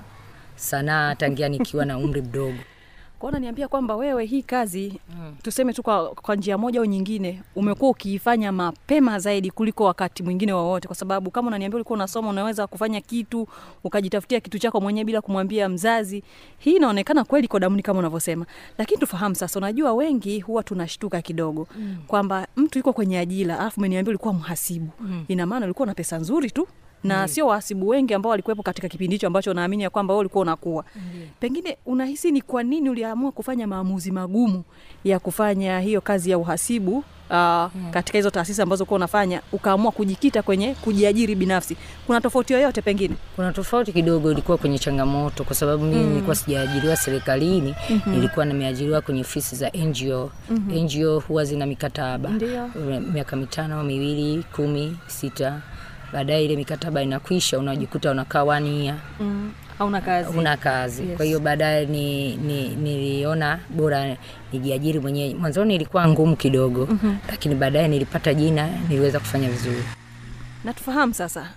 sanaa 0.56 1.14
tangia 1.14 1.48
nikiwa 1.48 1.84
na 1.84 1.98
umri 1.98 2.22
mdogo. 2.22 2.58
Kwao 3.20 3.30
unaniambia 3.30 3.68
kwamba 3.68 3.96
wewe 3.96 4.24
hii 4.24 4.42
kazi 4.42 5.00
tuseme 5.42 5.72
tu 5.72 5.82
kwa, 5.82 6.08
kwa 6.10 6.36
njia 6.36 6.58
moja 6.58 6.80
au 6.80 6.84
nyingine 6.86 7.42
umekuwa 7.56 7.90
ukiifanya 7.90 8.52
mapema 8.52 9.18
zaidi 9.18 9.50
kuliko 9.50 9.84
wakati 9.84 10.22
mwingine 10.22 10.52
wowote. 10.52 10.88
Kwa 10.88 10.96
sababu 10.96 11.30
kama 11.30 11.48
unaniambia 11.48 11.76
ulikuwa 11.76 11.94
unasoma 11.96 12.28
unaweza 12.28 12.66
kufanya 12.66 13.00
kitu 13.00 13.48
ukajitafutia 13.84 14.40
kitu 14.40 14.58
chako 14.58 14.80
mwenyewe 14.80 15.04
bila 15.04 15.20
kumwambia 15.20 15.68
mzazi 15.68 16.22
hii 16.58 16.76
inaonekana 16.76 17.24
kweli 17.24 17.48
kwa 17.48 17.60
damuni 17.60 17.82
kama 17.82 17.98
unavyosema. 17.98 18.46
Lakini 18.78 19.00
tufahamu 19.00 19.34
sasa 19.34 19.58
unajua 19.58 19.92
wengi 19.94 20.40
huwa 20.40 20.62
tunashtuka 20.62 21.22
kidogo 21.22 21.66
Mm. 21.78 21.96
kwamba 22.06 22.46
mtu 22.56 22.78
yuko 22.78 22.92
kwenye 22.92 23.18
ajira 23.18 23.58
alafu 23.60 23.80
umeniambia 23.80 24.10
ulikuwa 24.10 24.34
mhasibu. 24.34 24.90
Mm. 25.00 25.24
ina 25.28 25.46
maana 25.46 25.66
ulikuwa 25.66 25.86
na 25.86 25.94
pesa 25.94 26.18
nzuri 26.18 26.50
tu 26.50 26.68
na 27.04 27.20
Mm. 27.22 27.28
sio 27.28 27.46
wahasibu 27.46 27.88
wengi 27.88 28.14
ambao 28.14 28.30
walikuwepo 28.30 28.62
katika 28.62 28.88
kipindi 28.88 29.14
hicho 29.16 29.26
ambacho 29.26 29.54
naamini 29.54 29.82
ya 29.82 29.90
kwamba 29.90 30.14
wewe 30.14 30.20
ulikuwa 30.20 30.42
unakuwa 30.42 30.84
pengine 31.40 31.76
unahisi 31.86 32.30
ni 32.32 32.40
kwa 32.42 32.62
nini 32.62 32.90
uliamua 32.90 33.32
kufanya 33.32 33.66
maamuzi 33.66 34.10
magumu 34.10 34.62
ya 35.04 35.18
kufanya 35.18 35.80
hiyo 35.80 36.00
kazi 36.00 36.30
ya 36.30 36.38
uhasibu 36.38 36.96
uh, 37.30 37.66
katika 37.90 38.18
hizo 38.18 38.30
taasisi 38.30 38.62
ambazo 38.62 38.84
kuwa 38.84 38.96
unafanya 38.96 39.42
ukaamua 39.52 39.92
kujikita 39.92 40.42
kwenye 40.42 40.74
kujiajiri 40.74 41.34
binafsi 41.34 41.76
kuna 42.06 42.20
tofauti 42.20 42.52
yoyote 42.52 42.82
pengine 42.82 43.14
Kuna 43.36 43.52
tofauti 43.52 43.92
kidogo, 43.92 44.32
ilikuwa 44.32 44.58
kwenye 44.58 44.78
changamoto, 44.78 45.44
kwa 45.44 45.54
sababu 45.56 45.84
mimi 45.84 46.02
Mm. 46.04 46.08
nilikuwa 46.08 46.36
sijaajiriwa 46.36 46.96
serikalini, 46.96 47.74
Mhm. 47.90 48.10
nilikuwa 48.10 48.44
nimeajiriwa 48.46 49.00
kwenye 49.00 49.20
ofisi 49.20 49.56
za 49.56 49.70
NGO. 49.74 50.30
Mhm. 50.50 50.70
NGO 50.78 51.18
huwa 51.20 51.44
zina 51.44 51.66
mikataba 51.66 52.30
miaka 53.12 53.36
mitano, 53.36 53.82
miwili, 53.84 54.44
kumi, 54.56 54.96
sita. 55.06 55.60
Baadaye 56.12 56.44
ile 56.44 56.56
mikataba 56.56 57.02
inakwisha, 57.02 57.58
unajikuta 57.58 58.10
unakaa 58.10 58.58
year 58.60 58.96
mm, 59.20 59.52
hauna 59.78 60.00
kazi 60.00 60.38
una 60.38 60.56
kazi 60.56 61.02
Yes. 61.08 61.16
kwa 61.16 61.26
hiyo 61.26 61.40
baadaye 61.40 61.86
ni, 61.86 62.36
ni, 62.36 62.68
niliona 62.68 63.60
bora 63.70 64.16
nijiajiri 64.52 64.98
mwenyewe. 65.00 65.34
Mwanzoni 65.34 65.74
ilikuwa 65.74 66.08
ngumu 66.08 66.36
kidogo 66.36 66.86
Mhm. 66.90 67.14
lakini 67.28 67.54
baadaye 67.54 67.88
nilipata 67.88 68.34
jina, 68.34 68.68
niliweza 68.88 69.18
kufanya 69.18 69.48
vizuri. 69.48 69.84
Natufahamu 70.64 71.14
sasa 71.14 71.50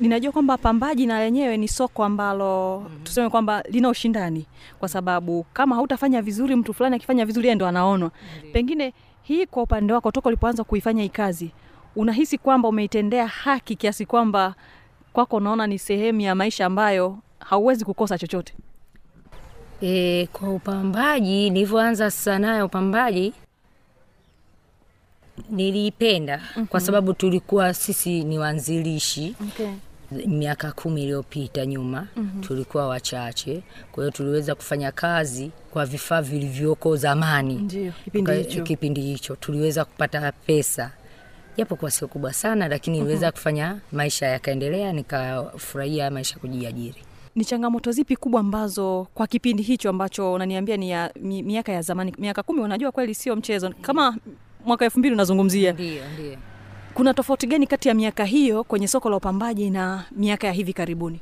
ninajua 0.00 0.32
kwamba 0.32 0.56
pambaji 0.58 1.06
na 1.06 1.20
lenyewe 1.20 1.56
ni 1.56 1.68
soko 1.68 2.04
ambalo 2.04 2.80
mm-hmm. 2.80 3.04
tuseme 3.04 3.30
kwamba 3.30 3.62
lina 3.70 3.88
ushindani 3.88 4.46
kwa 4.78 4.88
sababu 4.88 5.46
kama 5.52 5.76
hautafanya 5.76 6.22
vizuri 6.22 6.56
mtu 6.56 6.74
fulani 6.74 6.96
akifanya 6.96 7.26
vizuri 7.26 7.54
ndo 7.54 7.66
anaonwa 7.66 8.10
pengine 8.52 8.92
hii 9.22 9.46
kwa 9.46 9.62
upande 9.62 9.92
wako 9.92 10.10
toka 10.10 10.28
ulipoanza 10.28 10.64
kuifanya 10.64 11.02
hii 11.02 11.08
kazi 11.08 11.50
unahisi 11.96 12.38
kwamba 12.38 12.68
umeitendea 12.68 13.26
haki 13.26 13.76
kiasi 13.76 14.06
kwamba 14.06 14.54
kwako 15.12 15.36
unaona 15.36 15.66
ni 15.66 15.78
sehemu 15.78 16.20
ya 16.20 16.34
maisha 16.34 16.66
ambayo 16.66 17.18
hauwezi 17.40 17.84
kukosa 17.84 18.18
chochote 18.18 18.54
E, 19.82 20.26
kwa 20.32 20.54
upambaji 20.54 21.50
nilivyoanza 21.50 22.10
sanaa 22.10 22.56
ya 22.56 22.64
upambaji 22.64 23.32
niliipenda 25.50 26.36
mm-hmm. 26.38 26.66
kwa 26.66 26.80
sababu 26.80 27.12
tulikuwa 27.14 27.74
sisi 27.74 28.24
ni 28.24 28.38
waanzilishi 28.38 29.34
okay. 29.48 29.66
miaka 30.26 30.72
kumi 30.72 31.02
iliyopita 31.02 31.66
nyuma 31.66 32.06
mm-hmm. 32.16 32.42
tulikuwa 32.42 32.88
wachache 32.88 33.62
kwa 33.92 34.04
hiyo 34.04 34.10
tuliweza 34.10 34.54
kufanya 34.54 34.92
kazi 34.92 35.50
kwa 35.70 35.86
vifaa 35.86 36.22
vilivyoko 36.22 36.96
zamani 36.96 37.54
Ndio, 37.54 37.92
kipindi 38.04 38.32
hicho. 38.32 38.62
kipindi 38.62 39.00
hicho 39.00 39.36
tuliweza 39.36 39.84
kupata 39.84 40.32
pesa 40.32 40.90
japo 41.58 41.76
kwa 41.76 41.90
sio 41.90 42.08
kubwa 42.08 42.32
sana 42.32 42.68
lakini 42.68 42.98
iliweza 42.98 43.26
mm-hmm. 43.26 43.32
kufanya 43.32 43.78
maisha 43.92 44.26
yakaendelea 44.26 44.92
nikafurahia 44.92 46.10
maisha 46.10 46.38
kujiajiri. 46.38 47.02
Ni 47.34 47.44
changamoto 47.44 47.92
zipi 47.92 48.16
kubwa 48.16 48.40
ambazo 48.40 49.06
kwa 49.14 49.26
kipindi 49.26 49.62
hicho 49.62 49.90
ambacho 49.90 50.32
unaniambia 50.32 50.76
ni 50.76 50.90
ya 50.90 51.10
mi, 51.20 51.42
miaka 51.42 51.72
ya 51.72 51.82
zamani 51.82 52.14
miaka 52.18 52.42
kumi 52.42 52.60
unajua 52.60 52.92
kweli 52.92 53.14
sio 53.14 53.36
mchezo 53.36 53.74
kama 53.80 54.16
mwaka 54.64 54.84
elfu 54.84 54.98
mbili 54.98 55.14
unazungumzia. 55.14 55.72
Ndio 55.72 56.02
ndio. 56.14 56.36
Kuna 56.94 57.14
tofauti 57.14 57.46
gani 57.46 57.66
kati 57.66 57.88
ya 57.88 57.94
miaka 57.94 58.24
hiyo 58.24 58.64
kwenye 58.64 58.88
soko 58.88 59.10
la 59.10 59.16
upambaji 59.16 59.70
na 59.70 60.04
miaka 60.12 60.46
ya 60.46 60.52
hivi 60.52 60.72
karibuni? 60.72 61.20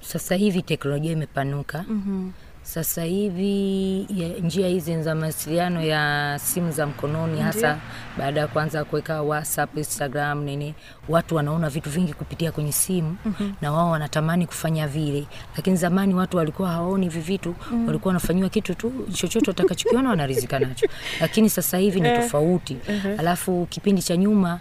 Sasa 0.00 0.34
hivi 0.34 0.62
teknolojia 0.62 1.12
imepanuka. 1.12 1.84
Mm-hmm. 1.88 2.32
Sasa 2.62 3.04
hivi 3.04 4.06
ya, 4.16 4.28
njia 4.28 4.68
hizi 4.68 5.02
za 5.02 5.14
mawasiliano 5.14 5.82
ya 5.82 6.38
simu 6.44 6.72
za 6.72 6.86
mkononi 6.86 7.40
hasa 7.40 7.58
Ndio. 7.74 7.80
baada 8.18 8.40
ya 8.40 8.46
kuanza 8.46 8.84
kuweka 8.84 9.22
whatsapp 9.22 9.76
instagram 9.76 10.42
nini 10.44 10.74
watu 11.08 11.36
wanaona 11.36 11.70
vitu 11.70 11.90
vingi 11.90 12.12
kupitia 12.12 12.52
kwenye 12.52 12.72
simu 12.72 13.16
Mhm. 13.24 13.52
na 13.60 13.72
wao 13.72 13.90
wanatamani 13.90 14.46
kufanya 14.46 14.88
vile 14.88 15.26
lakini 15.56 15.76
zamani 15.76 16.14
watu 16.14 16.36
walikuwa 16.36 16.68
hawaoni 16.70 17.06
hivi 17.08 17.20
vitu 17.20 17.54
Mm. 17.70 17.86
walikuwa 17.86 18.10
wanafanyiwa 18.10 18.48
kitu 18.48 18.74
tu 18.74 18.92
chochote 19.12 19.50
watakachokiona 19.50 20.10
wanarizika 20.10 20.58
nacho 20.58 20.86
lakini 21.20 21.50
sasa 21.50 21.78
hivi 21.78 22.00
ni 22.00 22.08
tofauti 22.16 22.76
mm-hmm. 22.88 23.20
alafu 23.20 23.66
kipindi 23.70 24.02
cha 24.02 24.16
nyuma 24.16 24.60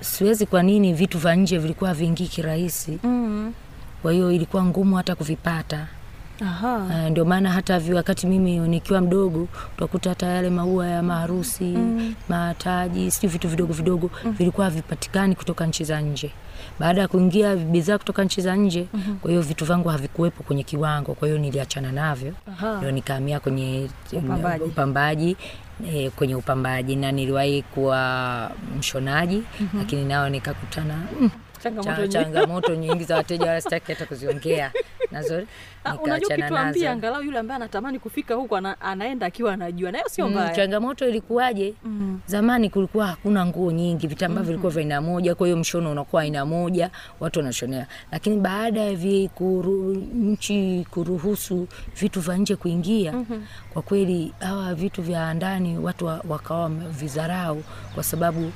siwezi 0.00 0.46
kwa 0.46 0.62
nini 0.62 0.92
vitu 0.94 1.18
vya 1.18 1.34
nje 1.34 1.58
vilikuwa 1.58 1.94
vingii 1.94 2.26
kirahisi 2.26 2.98
mm. 3.02 3.52
kwa 4.02 4.12
hiyo 4.12 4.32
ilikuwa 4.32 4.64
ngumu 4.64 4.96
hata 4.96 5.14
kuvipata 5.14 5.86
Aha. 6.42 6.76
Uh, 6.76 7.10
ndio 7.10 7.24
maana 7.24 7.50
hata 7.50 7.80
wakati 7.94 8.26
mimi 8.26 8.58
nikiwa 8.58 9.00
mdogo 9.00 9.48
utakuta 9.76 10.10
hata 10.10 10.26
yale 10.26 10.50
maua 10.50 10.86
ya 10.86 11.02
maharusi 11.02 11.64
Mm. 11.64 12.14
mataji 12.28 13.10
sijui 13.10 13.30
vitu 13.32 13.48
vidogo 13.48 13.72
vidogo 13.72 14.10
vilikuwa 14.24 14.64
havipatikani 14.66 15.34
kutoka 15.34 15.66
nchi 15.66 15.84
za 15.84 16.00
nje 16.00 16.30
baada 16.78 17.00
ya 17.00 17.08
kuingia 17.08 17.56
bidhaa 17.56 17.98
kutoka 17.98 18.24
nchi 18.24 18.40
za 18.40 18.56
nje 18.56 18.86
Mhm. 18.94 19.16
kwa 19.16 19.30
hiyo 19.30 19.42
vitu 19.42 19.64
vangu 19.64 19.88
havikuwepo 19.88 20.42
kwenye 20.42 20.62
kiwango 20.62 21.14
kwa 21.14 21.28
hiyo 21.28 21.40
niliachana 21.40 21.92
navyo 21.92 22.32
ndio 22.78 22.90
nikahamia 22.90 23.40
kwenye 23.40 23.88
Upambaji. 24.12 24.64
upambaji 24.64 25.36
eh, 25.88 26.10
kwenye 26.16 26.34
upambaji 26.34 26.96
na 26.96 27.12
niliwahi 27.12 27.62
kuwa 27.62 28.50
mshonaji 28.78 29.42
Mhm. 29.60 29.78
lakini 29.78 30.04
nao 30.04 30.28
nikakutana 30.28 30.94
mm, 31.20 31.30
Changamoto 31.62 32.06
changamoto 32.06 32.74
nyingi 32.74 33.04
za 33.04 33.16
wateja 33.16 33.46
wala 33.46 33.60
sitaki 33.60 33.92
hata 33.92 34.06
kuziongea. 34.06 34.72
Nazo 35.10 35.42
Ah, 35.84 35.92
nikaachana 35.92 36.50
nazo. 36.50 36.88
angalau 36.90 37.22
yule 37.22 37.38
ambaye 37.38 37.56
anatamani 37.56 37.98
kufika 37.98 38.34
huko 38.34 38.56
ana, 38.56 38.80
anaenda 38.80 39.26
akiwa 39.26 39.52
anajua 39.52 39.92
nayo 39.92 40.04
sio 40.08 40.28
Mm, 40.28 40.48
changamoto 40.56 41.08
ilikuwaje? 41.08 41.74
Mm. 41.84 42.20
zamani 42.26 42.70
kulikuwa 42.70 43.06
hakuna 43.06 43.46
nguo 43.46 43.72
nyingi 43.72 44.06
vitambaa 44.06 44.40
Mhm. 44.40 44.46
vilikuwa 44.46 44.72
vya 44.72 44.80
aina 44.82 45.00
moja 45.00 45.34
kwa 45.34 45.46
hiyo 45.46 45.56
mshono 45.56 45.90
unakuwa 45.92 46.22
aina 46.22 46.46
moja 46.46 46.90
watu 47.20 47.38
wanashonea. 47.38 47.86
Lakini 48.12 48.36
baada 48.36 48.80
ya 48.80 48.94
vi 48.94 49.28
kuru, 49.34 49.94
nchi 50.14 50.86
kuruhusu 50.90 51.68
vitu 52.00 52.20
vya 52.20 52.36
nje 52.36 52.56
kuingia 52.56 53.12
Mhm. 53.12 53.42
kwa 53.72 53.82
kweli 53.82 54.32
hawa 54.40 54.74
vitu 54.74 55.02
vya 55.02 55.34
ndani 55.34 55.78
watu 55.78 56.06
wakawa 56.28 56.68
vizarau 56.68 57.62
kwa 57.94 58.02
sababu 58.04 58.52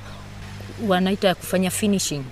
wanaita 0.87 1.35
kufanya 1.35 1.71
finishing 1.71 2.23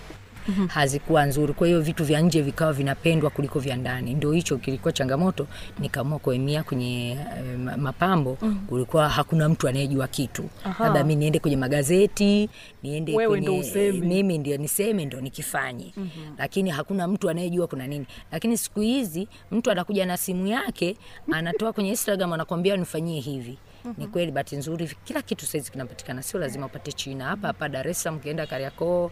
Mhm. 0.48 0.68
hazikuwa 0.68 1.26
nzuri. 1.26 1.54
Kwa 1.54 1.68
hiyo 1.68 1.82
vitu 1.82 2.04
vya 2.06 2.22
nje 2.22 2.42
vikawa 2.42 2.74
vinapendwa 2.74 3.30
kuliko 3.30 3.60
vya 3.60 3.76
ndani. 3.76 4.14
Ndio 4.14 4.32
hicho 4.32 4.58
kilikuwa 4.58 4.92
changamoto. 4.94 5.48
Nikaamua 5.80 6.20
kuhamia 6.20 6.64
kwenye 6.64 7.12
eh, 7.12 7.78
mapambo. 7.78 8.38
Mhm. 8.42 8.56
kulikuwa 8.68 9.10
hakuna 9.10 9.50
mtu 9.50 9.68
anayejua 9.68 10.08
kitu. 10.08 10.50
Labda 10.80 11.04
mi 11.04 11.16
niende 11.16 11.40
kwenye 11.40 11.58
magazeti 11.58 12.50
niende 12.84 13.16
Wewe 13.16 13.42
kwenye, 13.42 13.60
ndo 13.92 14.08
mimi 14.08 14.38
ndio 14.38 14.58
niseme 14.58 15.06
ndo 15.06 15.22
nikifanye. 15.22 15.94
Mhm. 15.98 16.10
lakini 16.38 16.70
hakuna 16.70 17.08
mtu 17.08 17.30
anayejua 17.30 17.68
kuna 17.68 17.88
nini. 17.88 18.06
Lakini 18.32 18.58
siku 18.58 18.80
hizi 18.82 19.28
mtu 19.52 19.72
anakuja 19.72 20.06
na 20.06 20.18
simu 20.18 20.48
yake 20.48 20.98
anatoa 21.32 21.74
kwenye 21.74 21.90
instagram 21.90 22.34
anakwambia 22.34 22.78
nifanyie 22.78 23.20
hivi. 23.20 23.58
Ni 23.98 24.08
kweli 24.08 24.32
bahati 24.32 24.56
nzuri 24.56 24.92
kila 25.04 25.22
kitu 25.22 25.46
saizi 25.46 25.72
kinapatikana. 25.72 26.24
Sio 26.24 26.40
lazima 26.40 26.66
upate 26.66 26.92
china. 26.92 27.26
Hapa 27.26 27.48
hapa 27.48 27.70
dar 27.70 27.88
es 27.88 28.02
salaam 28.04 28.18
ukienda 28.20 28.48
kariakoo 28.48 29.12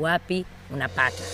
wapi 0.00 0.44
unapata? 0.74 1.24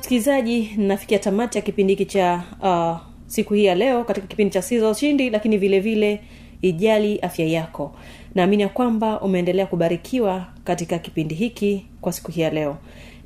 Msikilizaji 0.00 0.70
nafikia 0.76 1.18
tamati 1.18 1.58
ya 1.58 1.62
kipindi 1.62 1.92
hiki 1.94 2.04
cha 2.12 2.42
uh, 2.62 2.96
siku 3.26 3.54
hii 3.54 3.64
ya 3.64 3.74
leo 3.74 4.04
katika 4.04 4.26
kipindi 4.26 4.52
cha 4.54 4.62
siza 4.62 4.90
ushindi 4.90 5.30
lakini 5.30 5.58
vile 5.58 5.80
vile 5.80 6.20
ijali 6.62 7.18
afya 7.18 7.46
yako. 7.46 7.94
Naamini 8.34 8.62
ya 8.62 8.68
kwamba 8.68 9.20
umeendelea 9.20 9.66
kubarikiwa 9.66 10.46
katika 10.64 10.98
kipindi 10.98 11.34
hiki 11.34 11.86
kwa 12.00 12.12
siku 12.12 12.30
hii 12.32 12.40
ya 12.40 12.50
leo. 12.50 12.76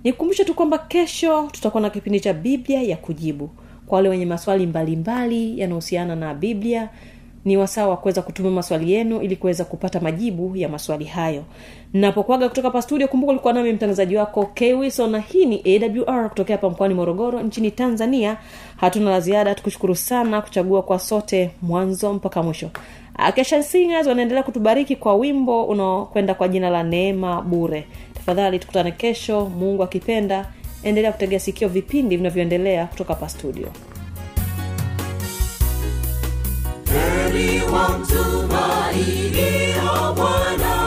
Nikukumbushe 0.04 0.44
tu 0.44 0.54
kwamba 0.54 0.78
kesho 0.78 1.48
tutakuwa 1.52 1.80
na 1.80 1.90
kipindi 1.90 2.20
cha 2.20 2.32
biblia 2.32 2.82
ya 2.82 2.96
kujibu 2.96 3.50
kwa 3.90 3.96
wale 3.96 4.08
wenye 4.08 4.26
maswali 4.26 4.66
mbalimbali 4.66 5.60
yanayohusiana 5.60 6.16
na 6.16 6.34
biblia 6.34 6.88
ni 7.44 7.56
wasaa 7.56 7.86
wa 7.88 7.96
kuweza 7.96 8.22
kutuma 8.22 8.50
maswali 8.50 8.92
yenu 8.92 9.20
ili 9.20 9.36
kuweza 9.36 9.64
kupata 9.64 10.00
majibu 10.00 10.56
ya 10.56 10.68
maswali 10.68 11.04
hayo. 11.04 11.44
Napokwaga 11.92 12.48
kutoka 12.48 12.68
hapa 12.68 12.82
studio 12.82 13.08
kumbuka 13.08 13.30
ulikuwa 13.32 13.52
nami 13.52 13.72
mtangazaji 13.72 14.16
wako 14.16 14.46
k 14.54 14.74
wilson 14.74 15.10
na 15.10 15.18
hii 15.18 15.46
ni 15.46 15.62
awr 16.06 16.28
kutokea 16.28 16.56
hapa 16.56 16.70
mkoani 16.70 16.94
morogoro 16.94 17.40
nchini 17.42 17.70
tanzania. 17.70 18.36
Hatuna 18.76 19.10
la 19.10 19.20
ziada 19.20 19.54
tukushukuru 19.54 19.94
sana 19.96 20.42
kuchagua 20.42 20.82
kwa 20.82 20.98
sote 20.98 21.50
mwanzo 21.62 22.12
mpaka 22.12 22.42
mwisho. 22.42 22.70
Akesha 23.14 23.62
singers 23.62 24.06
wanaendelea 24.06 24.42
kutubariki 24.42 24.96
kwa 24.96 25.14
wimbo 25.14 25.64
unaokwenda 25.64 26.34
kwa 26.34 26.48
jina 26.48 26.70
la 26.70 26.82
neema 26.82 27.42
bure. 27.42 27.84
Tafadhali 28.14 28.58
tukutane 28.58 28.92
kesho 28.92 29.46
mungu 29.58 29.82
akipenda 29.82 30.46
endelea 30.82 31.12
kutegea 31.12 31.40
sikio 31.40 31.68
vipindi 31.68 32.16
vinavyoendelea 32.16 32.86
kutoka 32.86 33.14
hapa 33.14 33.28
studio. 33.28 33.68
Heri 36.92 37.62
wamtumainio 37.72 40.14
Bwana 40.16 40.79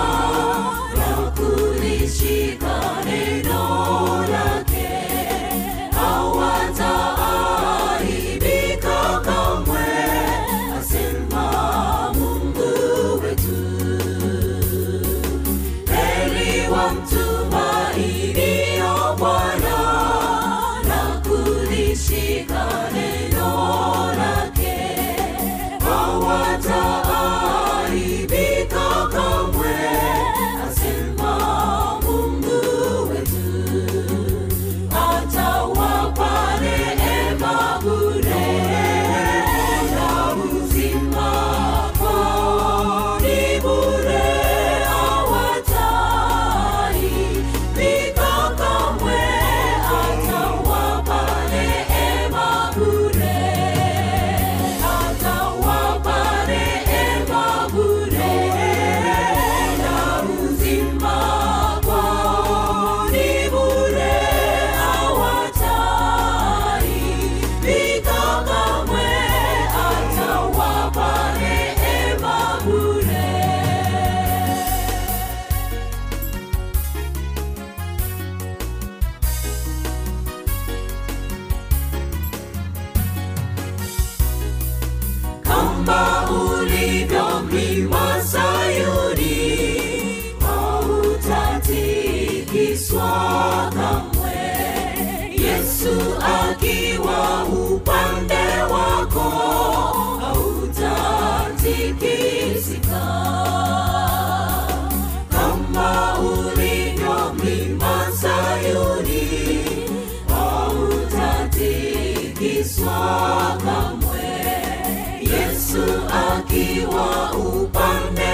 Yesu 115.74 115.94
akiwa 116.30 117.32
upande 117.34 118.33